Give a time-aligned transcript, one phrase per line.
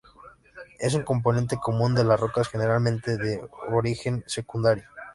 [0.79, 3.39] Es un componente común de las rocas, generalmente de
[3.71, 4.83] origen secundario.